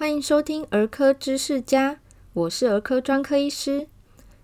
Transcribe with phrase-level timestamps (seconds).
[0.00, 2.00] 欢迎收听儿科知识家，
[2.32, 3.86] 我是儿科专科医师。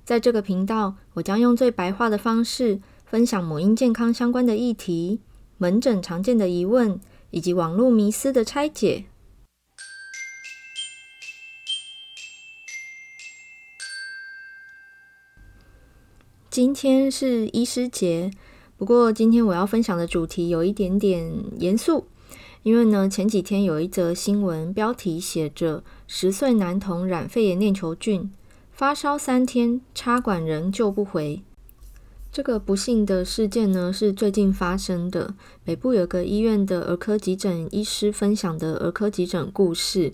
[0.04, 5.18] 在这个频道，我将用最白话的方式分享母婴健康相关的议题、
[5.56, 7.00] 门诊常见的疑问
[7.30, 9.06] 以及网络迷思的拆解。
[16.50, 18.30] 今天是医师节，
[18.76, 22.08] 不过今天我要分享的主题有一点点严肃。
[22.66, 28.32] 因为呢，前几天有一则新闻，标题写着“十岁男童染肺炎链球菌，
[28.72, 31.44] 发烧三天，插管仍救不回”。
[32.32, 35.36] 这个不幸的事件呢，是最近发生的。
[35.62, 40.12] 北部有个医院的儿科急诊医师分享的儿科急诊故事。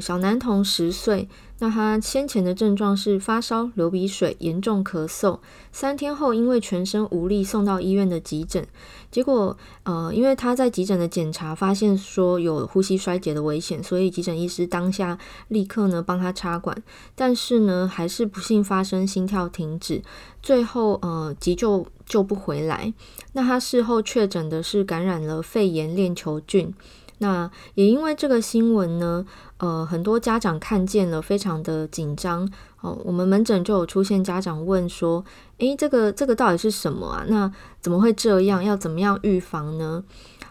[0.00, 1.28] 小男童十岁。
[1.58, 5.38] 那他先前的症状是发烧、流鼻水、严重咳嗽，
[5.70, 8.66] 三天后因为全身无力送到医院的急诊，
[9.12, 15.16] 结果呃，因为他在急诊的检查发现说有呼吸衰竭的危险，所以急诊医师当下
[15.46, 16.76] 立刻呢帮他插管，
[17.14, 20.02] 但是呢还是不幸发生心跳停止，
[20.42, 22.92] 最后呃急救救不回来。
[23.34, 26.74] 那他事后确诊的是感染了肺炎链球菌。
[27.22, 29.24] 那也因为这个新闻呢，
[29.58, 32.50] 呃，很多家长看见了，非常的紧张。
[32.80, 35.24] 哦，我们门诊就有出现家长问说
[35.58, 37.24] ：“诶，这个这个到底是什么啊？
[37.28, 38.62] 那怎么会这样？
[38.62, 40.02] 要怎么样预防呢？”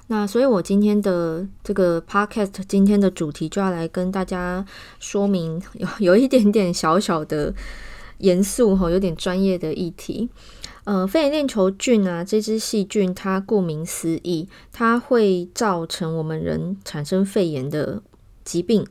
[0.07, 4.65] 那所以，我今天的这个 podcast 今天的主题就要来跟大家
[4.99, 7.53] 说明，有有一点点小小的
[8.19, 10.29] 严肃哈，有点专业的议题。
[10.83, 18.01] 呃，肺炎链球菌啊，这支细菌它顾名思义，它会造成我们人产生肺炎的
[18.43, 18.85] 疾病。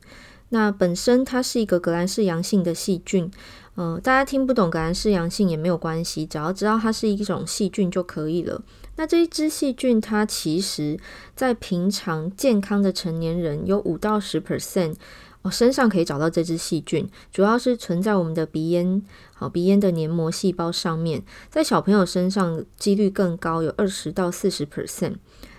[0.50, 3.30] 那本身它是一个革兰氏阳性的细菌，
[3.74, 8.62] 呃，大家听不懂革兰氏阳性也没有关系，只要知道它是一种细菌就可以了。
[8.96, 10.98] 那这一支细菌，它其实
[11.34, 14.94] 在平常健康的成年人有五到十 percent。
[15.42, 19.02] 哦，身上可以找到这只细菌，主要是存在我们的鼻咽，
[19.34, 21.22] 好，鼻咽的黏膜细胞上面。
[21.48, 25.14] 在小朋友身上几率更高，有二十到四十 percent。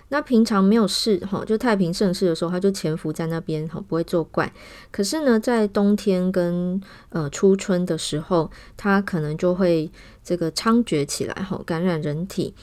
[0.10, 4.54] 那平常没有事，哈，就太平盛世的时候，它就潜伏在那边，哈，不会作怪。
[4.92, 6.80] 可是呢，在冬天跟
[7.10, 9.90] 呃初春的时候，它可能就会
[10.22, 12.54] 这个猖獗起来，哈，感染人体。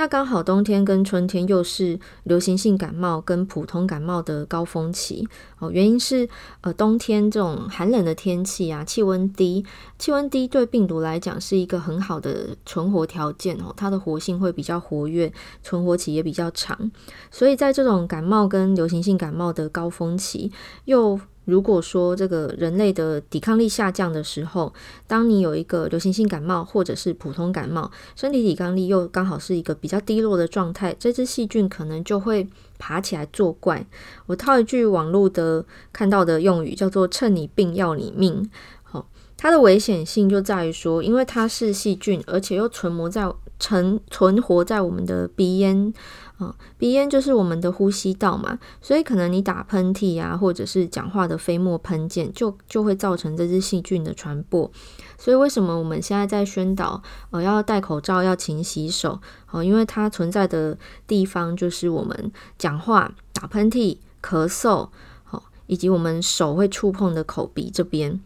[0.00, 5.28] 那刚好冬天跟春天又是流行性感冒跟普通感冒的高峰期
[5.58, 6.26] 哦，原因是
[6.62, 9.62] 呃冬天这种寒冷的天气啊，气温低，
[9.98, 15.30] 气温低对病毒来讲是一个很好的存活条件哦，它的活性会比较活跃，
[15.62, 16.90] 存活期也比较长，
[17.30, 20.50] 所以在这种感冒跟流行性感冒的高峰期
[20.86, 21.20] 又。
[21.50, 24.72] 如果说这个人类的抵抗力下降的时候，
[25.08, 33.84] 当你有一个流行性感冒或者是普通感冒，身体抵抗力又刚好是一个比较低落的状态，这只细菌可能就会爬起来作怪。
[34.26, 38.48] 我套一句网络的看到的用语，叫做“趁你病要你命”。
[38.84, 45.92] 好，它的危险性就在于说，因为它是细菌，而且又存活在存存活在我们的鼻咽。
[46.40, 54.70] 啊，鼻咽就是我们的呼吸道嘛，所以可能你打喷嚏啊，或者是讲话的飞沫喷溅，就就会造成这只细菌的传播。
[55.18, 59.20] 所以为什么我们现在在宣导，呃，要戴口罩，要勤洗手？
[59.50, 64.88] 哦，因为它存在的地方就是我们讲话、打喷嚏、咳嗽，
[65.24, 68.18] 好，以及我们手会触碰的口鼻这边。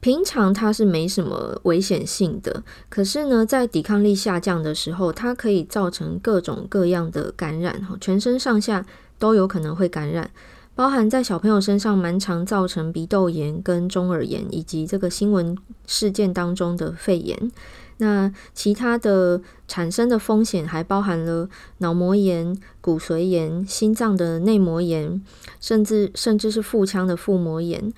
[0.00, 8.86] 平常它是没什么危险性的，可是呢，在抵抗力下降的时候，它可以造成各种各样的感染，全身上下
[9.18, 10.30] 都有可能会感染，
[10.76, 15.56] 包含在小朋友身上蛮常造成鼻窦炎跟中耳炎，以及这个新闻
[15.86, 17.50] 事件当中的肺炎。
[18.00, 21.48] 那其他的产生的风险还包含了
[21.78, 25.20] 脑膜炎、骨髓炎、心脏的内膜炎，
[25.60, 27.92] 甚至甚至是腹腔的腹膜炎。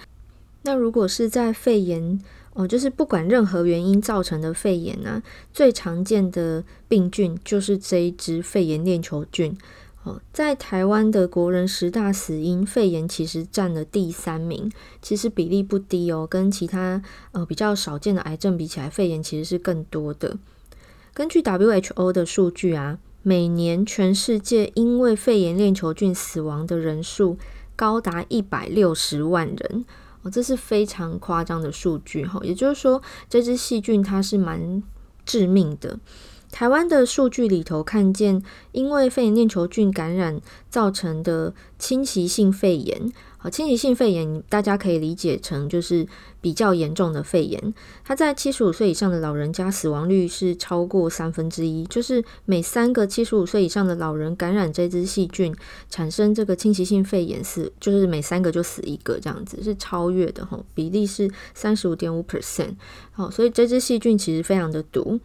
[0.62, 2.20] 那如果是在肺炎
[2.52, 5.22] 哦，就是不管任何原因造成的肺炎呢，
[5.52, 9.56] 最常见的病菌就是这一支肺炎链球菌
[10.02, 10.20] 哦。
[10.32, 14.70] 在台湾的国人十大死因，肺炎其实占了第三名，
[15.00, 17.00] 其实比例不低哦，跟其他
[17.32, 20.36] 呃比较少见的癌症比起来，肺炎其实是更多的。
[21.14, 27.38] 根据 WHO 的数据啊，每年全世界因为肺炎链球菌死亡的人数
[27.76, 29.84] 高达一百六十万人。
[30.22, 34.82] 哦，这是非常夸张的数据哈，也就是说，这只细菌它是蛮
[35.24, 35.98] 致命的。
[36.52, 43.12] 台湾的数据里头看见，因为肺炎链球菌感染造成的侵袭性肺炎。
[43.42, 46.06] 好，侵袭性肺炎大家可以理解成就是
[46.42, 47.72] 比较严重的肺炎。
[48.04, 55.56] 它在七十五岁以上的老人家死亡率是超过三分之一，就是每三个七十五岁以上的老人感染这支细菌，
[55.88, 62.74] 产生这个侵袭性肺炎是就是每三个就死一个这样子，是超越的哈，比例是三十五点五 percent。
[63.12, 65.18] 好，所以这支细菌其实非常的毒。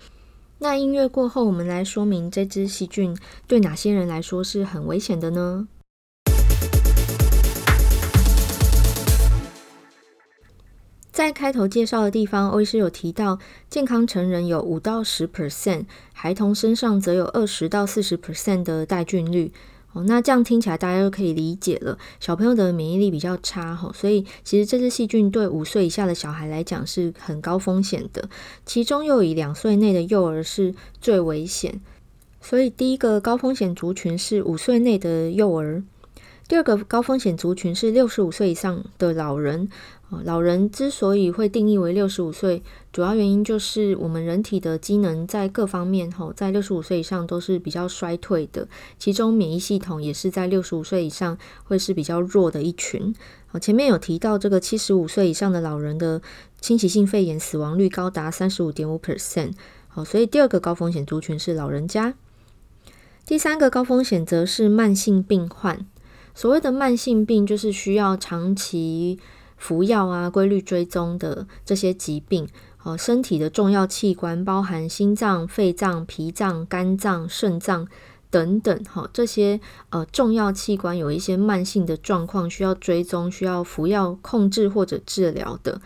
[0.59, 3.13] 那音乐过后，我们来说明这支细菌
[3.45, 5.67] 对哪些人来说是很危险的呢？
[11.15, 13.39] 在开头介绍的地方，欧医师有提到，
[13.69, 19.49] 健康成人有五到十 percent，孩童身上则有二十到四十 percent 的带菌率。
[19.93, 28.27] 哦，那这样听起来大家就可以理解了，小朋友的免疫力比较差哈，所以其实这支细菌对五岁以下的小孩来讲是很高风险的，
[28.65, 31.79] 其中又以两岁内的幼儿是最危险。
[32.41, 35.81] 所以第一个高风险族群是五岁内的幼儿，
[36.49, 39.69] 第二个高风险族群是六十五岁以上的老人。
[40.23, 42.63] 老人之所以会定义为六十五岁，
[42.93, 48.67] 主要原因就是我们人体的机能在各方面，吼，在六十五岁以上都是比较衰退的，
[48.97, 53.13] 其中免疫系统也是在六十五岁以上会是比较弱的一群。
[53.47, 56.21] 好，前面有提到这个七十五岁以上的老人的
[56.61, 59.53] 侵袭性肺炎死亡率高达三十五点五 percent。
[59.87, 62.13] 好，所以第二个高风险族群是老人家，
[63.25, 65.85] 第三个高风险则是慢性病患。
[66.33, 69.17] 所谓的慢性病，就是需要长期
[69.57, 72.47] 服药啊，规律追踪的这些疾病，
[72.83, 77.87] 哦，身体的重要器官包含心脏、肺脏、脾脏、肝脏、肾脏
[78.29, 79.59] 等等，哈，这些
[79.89, 85.81] 呃重要器官有一些慢性的状况需要追踪、需要服药控制或者治疗的，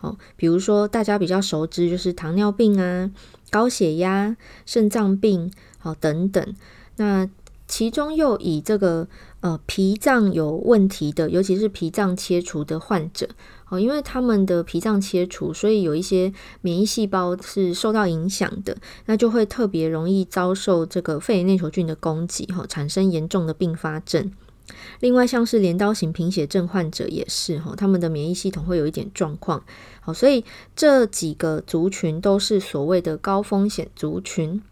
[0.00, 3.10] 哦，比如说大家比较熟知就是糖尿病啊、
[3.50, 4.36] 高血压、
[4.66, 6.54] 肾脏病，好等等，
[6.96, 7.28] 那
[7.66, 9.08] 其中又以这个。
[9.44, 13.28] 呃，脾脏有问题的，尤其是脾脏切除的患者，
[13.68, 16.32] 哦，因为他们的脾脏切除，所以有一些
[16.62, 18.74] 免疫细胞是受到影响的，
[19.04, 24.32] 那就会特别容易遭受这个肺炎链球菌的攻击，哈，产生严重的并发症。
[25.00, 29.62] 另外，像是镰刀型贫血症患者也是，哈，他们的免疫系统会有一点状况，
[30.00, 30.42] 好，所以
[30.74, 34.62] 这几个族群都是所谓的高风险族群。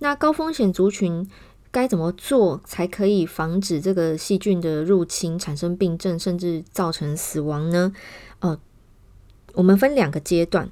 [0.00, 1.26] 那高风险族群。
[1.72, 7.92] 该怎么做才可以防止这个细菌的入侵，产生病症，甚至造成死亡呢？
[8.40, 8.58] 呃，
[9.54, 10.70] 我们分两个阶段。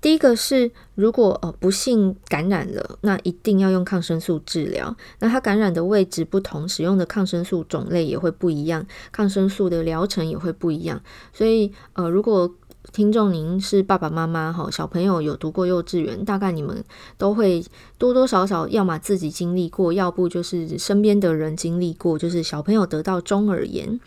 [0.00, 4.96] 第一个是，如果呃不幸感染了，那一定要用抗生素治疗。
[5.20, 11.00] 那它感染的位置不同，使用的抗生素种类也会不一样，抗生素的疗程也会不一样。
[11.32, 12.52] 所以呃，如果
[12.92, 16.84] 听众，您是爸爸妈妈哈，小朋友有读过幼稚园，大概你们
[17.16, 17.64] 都会
[17.98, 24.00] 多多少少，要么自己经历过，要不就是身边的人经历过，就是小朋友得到中耳炎。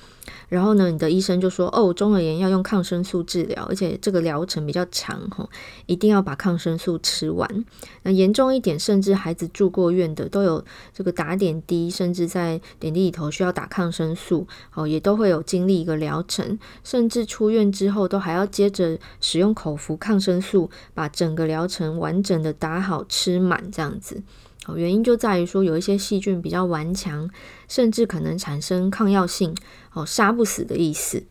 [0.47, 5.47] 然后呢，你的医生就说：“哦，中耳炎要用抗生素治疗，而且这个疗程比较长，哈，
[5.85, 7.65] 一定要把抗生素吃完。
[8.03, 10.63] 那严重一点，甚至孩子住过院的，都有
[10.93, 24.21] 这个打点滴，甚至在点滴里头需要打抗生素，哦，也都会有经历一个疗程，甚至出院之后都还要接着使用口服抗生素，把整个疗程完整的打好吃满这样子。”
[24.65, 27.29] 哦，原因就在于说有一些细菌比较顽强，
[27.67, 29.53] 甚至可能产生抗药性，
[29.93, 31.23] 哦，杀不死的意思。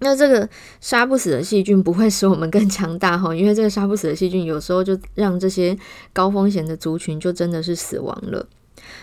[0.00, 0.46] 那这个
[0.80, 5.74] 杀不死的细菌不会使我们更强大哈， 因为这个杀不死的细菌有时候就让这些
[6.12, 8.46] 高风险的族群就真的是死亡了。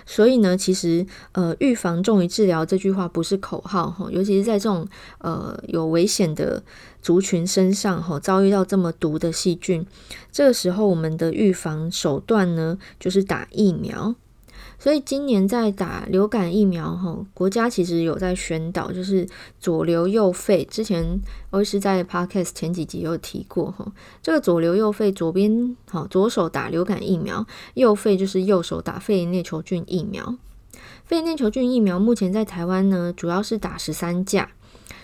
[0.05, 4.85] 所以呢，其实呃，预防重于治疗这句话不是口号哈，尤其是在这种
[5.19, 6.61] 呃有危险的
[7.01, 9.85] 族群身上哈，遭遇到这么毒的细菌，
[10.31, 14.15] 这个时候我们的预防手段呢，就是打疫苗。
[14.81, 19.27] 所以今年在打流感疫苗哈，国家其实有在宣导，就是
[19.59, 20.63] 左流右肺。
[20.63, 23.91] 之前我是在 Podcast 前几集有提过哈，
[24.21, 30.37] 这个左流右肺，左边好，左手打流感疫苗，右肺就是右手打肺炎链球菌疫苗。
[31.03, 34.49] 肺炎链球菌疫苗目前在台湾呢，主要是打十三价，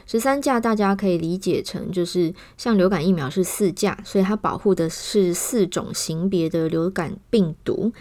[0.06, 7.92] 十三价大家可以理解成就是像流感疫苗是四价，所以它保护的是四种型别的流感病毒。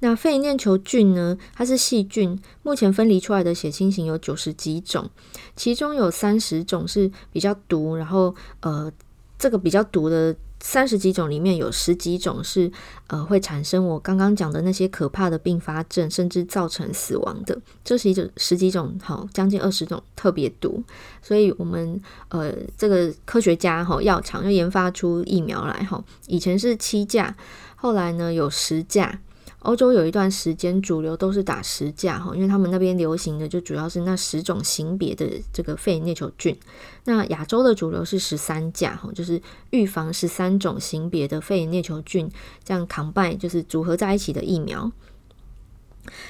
[0.00, 1.38] 那肺炎链球菌呢？
[1.54, 5.08] 它是细菌，目前分离出来的血清型有九十几种，
[5.54, 8.90] 其中有三十种是比较毒，然后呃，
[9.38, 12.70] 这个比较毒的三十几种里面有十几种是
[13.08, 17.60] 呃会产生我刚刚讲的那些可怕的并发症，甚至造成死亡的。
[17.84, 20.82] 这是一种十几种，好，将近二十种特别毒，
[21.20, 27.36] 所以我们呃这个科学家哈药厂又研发出疫苗来哈，以前是七价，
[27.74, 29.18] 后来呢有十价。
[29.62, 36.56] 欧洲有一段时间主流都是打十价哈，因为他们那边流行的就主要是那十种型别的这个肺炎链球菌。
[37.04, 39.40] 那亚洲的主流是十三价哈，就是
[39.70, 42.30] 预防十三种型别的肺炎链球菌，
[42.64, 44.90] 这样 combine 就是组合在一起的疫苗。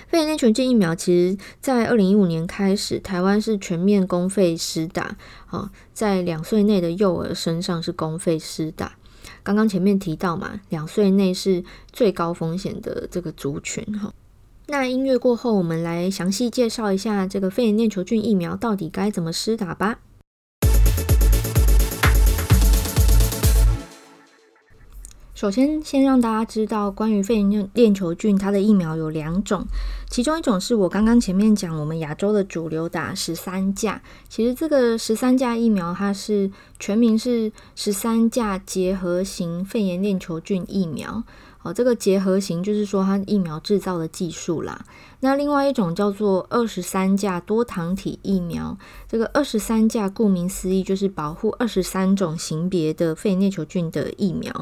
[0.09, 8.99] 肺炎链球菌疫苗其实，在二零一五年开始，台湾是全面公费施打，哈，在两岁内的幼儿身上是公费施打。
[9.43, 14.13] 刚刚前面提到嘛，两岁内是最高风险的这个族群哈。
[14.67, 19.99] 那音乐过后，我们来详细介绍一下这个肺炎链球菌疫苗到底该怎么施打吧。
[25.43, 29.67] 首先，先让大家知道关于肺炎链球菌，它的疫苗有两种，
[30.09, 34.01] 其中一种是我刚刚前面讲，我们亚洲的主流打十三价。
[34.29, 41.25] 其实这个十三价疫苗，它是全名是十三价结合型肺炎链球菌疫苗。
[41.63, 44.85] 哦，这个结合型就是说它疫苗制造的技术啦。
[45.21, 48.77] 那另外一种叫做二十三价多糖体疫苗，
[49.09, 54.53] 这个二十三价顾名思义就是保护二十三种型别的肺炎链球菌的疫苗。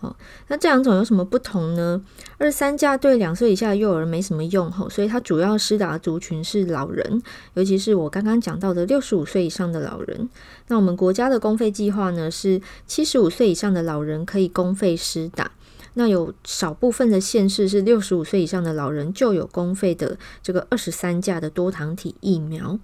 [0.00, 0.14] 哦
[0.48, 2.02] 那这两种有什么不同呢？
[2.36, 7.22] 二十三价对两岁以下的幼儿没什么用，吼，所以它主要施打的族群是老人，
[7.54, 10.28] 尤其是我刚刚讲到的六十五岁以上的老人。
[10.68, 15.50] 那我们国家的公费计划呢，是七十五岁以上的老人可以公费施打。
[15.94, 22.78] 那有少部分的县市是六十五岁以上的老人就有公费的这个二十三价的多糖体疫苗。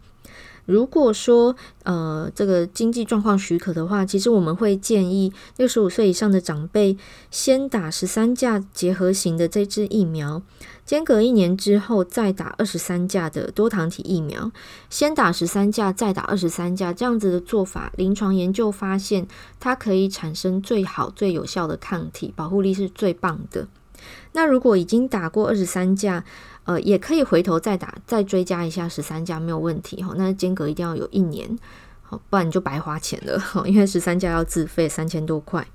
[0.71, 6.97] 如果说呃这个经济状况许可的话，其实我们会建议六十五岁以上的长辈
[7.31, 10.41] 先打十三价结合型的这支疫苗，
[10.87, 14.53] 间隔一年之后再打二十三价的多糖体疫苗，
[14.89, 19.27] 先打十三价再打二十三价，这样子的做法，临床研究发现
[19.59, 23.67] 它可以产生最好最有效的抗体，保护力是最棒的。
[24.33, 26.25] 那如果已经打过二十三价，
[26.65, 30.15] 呃，也可以回头再打，再追加一下十三价没有问题哈。
[30.17, 31.59] 那间隔一定要有一年，
[32.03, 33.43] 好，不然你就白花钱了。
[33.67, 35.67] 因为十三价要自费三千多块。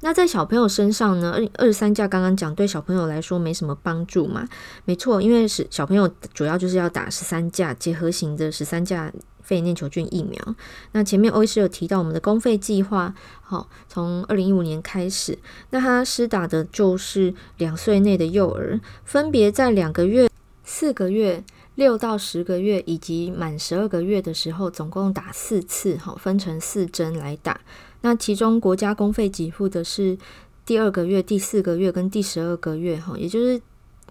[0.00, 4.46] 那在小朋友身上呢，二二十三价刚刚讲对小朋友来说没什么帮助嘛，
[4.84, 9.10] 没错，因为是小朋友主要就是要打十三价结合型的十三价。
[9.44, 10.56] 肺炎链球菌疫苗，
[10.92, 15.38] 那前面欧医师有提到我们的公费计划，好，从二零一五年开始，
[15.70, 20.30] 那他施打的就是两岁内的幼儿，分别在两个月、
[20.64, 27.60] 四个月、六到十个月以及满十二个月的时候，总共打四次，哈，分成四针来打。
[28.00, 30.16] 那其中国家公费给付的是
[30.64, 33.60] 第二个月、第四个月跟第十二个月，哈，也就是。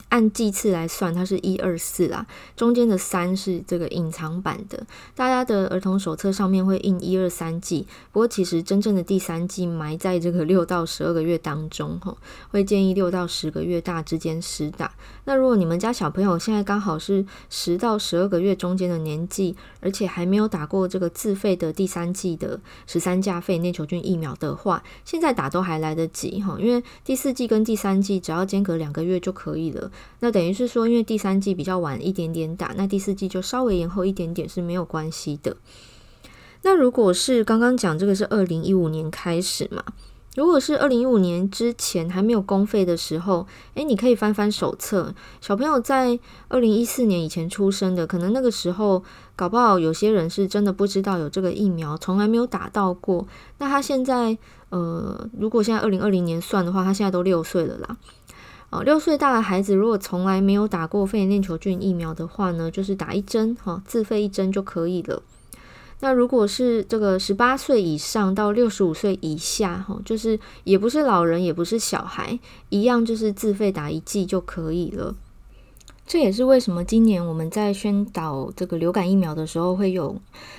[0.10, 4.86] 按季次来算，它是一二四啦，中间的三是这个隐藏版的。
[5.16, 12.16] 大家的儿童手册上面会印一二三季，不过其实真正的第三季埋在这个六到十二个月当中，哈，
[12.52, 14.94] 会建议六到十个月大之间施打。
[15.26, 29.83] 那如果你们家小朋友现在刚好是十到十二个月中间的年纪，而且还没有打过这个自费的第三季的十三价肺炎球菌疫苗的话，现在打都还来得及，哈，因为第四季跟第三季只要间隔两个月就可以了。
[30.20, 35.58] 那等于是说，因为第三季比较晚一点点打，那第四季就稍微延后一点点是没有关系的。
[36.64, 39.84] 那如果是刚刚讲这个是二零一五年开始嘛，
[40.36, 49.04] 如果是二零一五年之前还没有公费的时候，诶，你可以翻翻手册，小朋友在二零一四年以前出生的，可能那个时候
[49.36, 53.28] 搞不好有些人是真的不知道有这个疫苗，从来没有打到过。
[53.58, 54.38] 那他现在，
[54.70, 57.98] 呃，如果现在二零二零年算的话，他现在都六岁了啦。
[58.74, 65.22] 哦，六岁大的孩子如果从来没有打过肺炎链球菌疫苗的话呢，就是打一针，哈，自费一针就可以了。
[66.00, 72.40] 那如果是这个十八岁以上到六十五岁以下，哈，就是也不是老人，也不是小孩，
[72.70, 75.14] 一样就是自费打一剂就可以了。
[76.06, 80.16] 这也是为什么今年我们在宣导这个流感疫苗的时候会有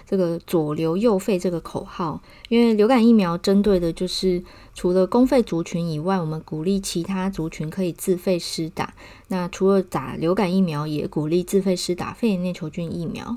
[0.07, 4.43] 这个左流右肺这个口号，因为流感疫苗针对的就是
[4.75, 8.95] 除了公费族群以外，我们鼓励其他族群可以自费施打。
[9.29, 13.37] 那除了打流感疫苗，也鼓励自费施打肺炎链球菌疫苗。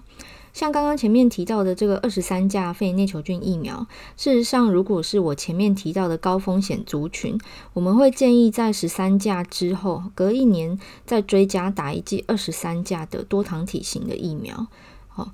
[0.58, 3.86] 像刚刚前面提到的这个二十三价肺炎球菌疫苗，
[4.16, 7.40] 事实上，如果是我前面提到的高风险族群，
[7.74, 14.66] 我们会建议在十三价之后隔一年再追加打一剂二十三价的多糖体型的疫苗。
[15.08, 15.30] 好。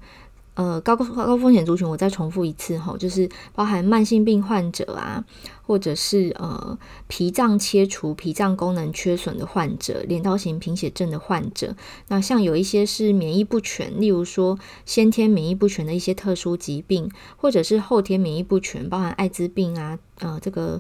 [0.56, 5.26] 呃，高高高风险族群，我再重复一次哈，就是包含慢性病患者啊，
[5.64, 11.76] 或者是呃脾脏切除、脾脏功能缺损的患者，镰刀型贫血症的患者。
[12.10, 20.80] 那像有一些是免疫不全，例如说先天免疫不全的一些特殊疾病，或者是后天免疫不全，包含艾滋病啊，呃，这个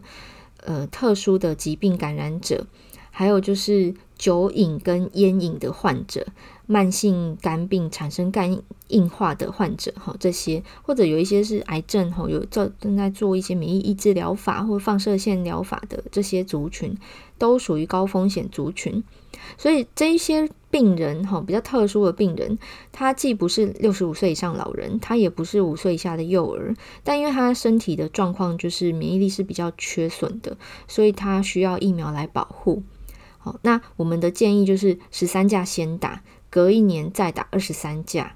[0.64, 2.68] 呃特殊的疾病感染者。
[3.16, 6.26] 还有就是酒瘾跟烟瘾的患者。
[6.66, 16.98] 慢性肝病产生肝硬化的患者，哈，这些或者有一些是癌症，哈，有正正在做一些免疫抑制疗法或放射线疗法的这些族群，
[17.38, 19.04] 都属于高风险族群。
[19.58, 22.58] 所以这一些病人，哈，比较特殊的病人，
[22.94, 30.56] 他既不是六十五岁以上老人，他也不是五岁以下的幼儿，但因为他身体的状况就是免疫力是比较缺损的，
[30.88, 32.84] 所以他需要疫苗来保护。
[33.38, 36.22] 好，那我们的建议就是十三价先打。
[36.54, 38.36] 隔一年再打二十三价。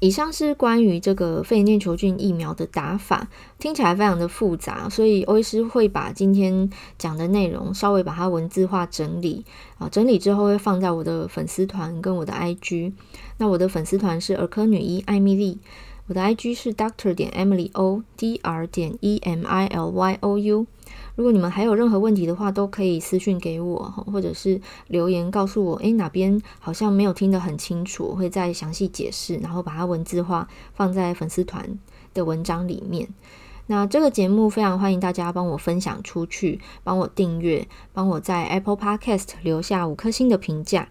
[0.00, 9.44] 以上是关于这个肺炎链球菌疫苗的打法，听起来非常的复杂，所以欧医师会把今天讲的内容稍微把它文字化整理
[9.76, 12.94] 啊，整理之后会放在我的粉丝团跟我的 IG。
[13.36, 15.58] 那我的粉丝团是儿科女医艾米丽，
[16.06, 20.66] 我的 IG 是 Doctor 点 Emily O，D R 点 E M I L Y O U。
[21.16, 23.78] 如果你们还有任何问题的话，都可以私信给我，
[24.12, 31.78] 或者是留言告诉我，诶，哪边好像没有听得很清楚，我会再详细解释，然后把它文字化放在粉丝团
[32.14, 33.08] 的文章里面。
[33.66, 40.88] 那这个节目非常欢迎大家帮我分享出去，帮我订阅，帮我在 Apple Podcast 留下五颗星的评价，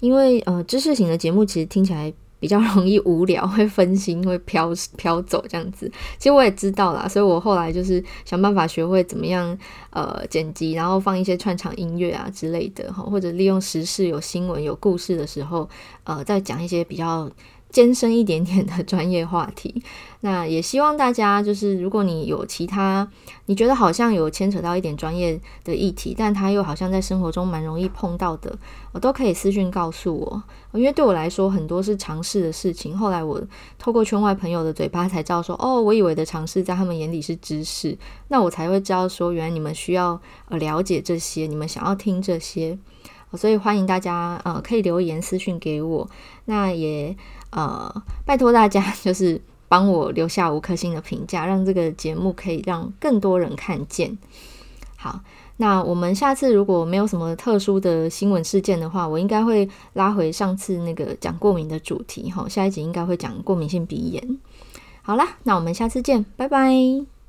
[0.00, 2.12] 因为呃，知识型的节目其实听起来。
[2.40, 5.88] 比较容易无聊， 会分心，会飘飘走这样子。
[6.18, 9.56] 其实我也知道啦，所以我后来就是想办法学会怎么样
[9.90, 15.68] 呃剪辑，然后放一些串场音乐啊之类的哈，或者利用时事有新闻有故事的时候，
[16.04, 17.30] 呃，再讲一些比较。
[17.70, 19.82] 艰深一点点的专业话题，
[20.22, 23.08] 那也希望大家就是，如果你有其他
[23.46, 28.58] 你觉得好像有牵扯到一点专业的议题，但他又好像在生活中蛮容易碰到的，
[28.92, 32.96] 我都可以私讯告诉我，因为对我来说很多是尝试的事情。
[32.96, 33.40] 后来我
[33.78, 37.96] 透过圈外朋友的嘴巴才知道说，哦，我以为的尝试在他们眼里是知识，
[38.28, 42.76] 那我才会知道说，原来你们需要呃了解这些，你们想要听这些，
[43.34, 46.08] 所以欢迎大家呃可以留言私讯给我，
[46.44, 47.16] 那也。
[47.50, 54.16] 呃，拜托大家 就是帮我留下五颗星的评价，让这个节目可以让更多人看见。
[54.96, 55.20] 好，
[55.56, 62.30] 那我们下次如果没有什么特殊的新闻事件的话，我应该会拉回上次那个讲过敏的主题。
[62.30, 64.38] 哈，下一集应该会讲过敏性鼻炎。
[65.02, 67.19] 好啦，那我们下次见，拜拜。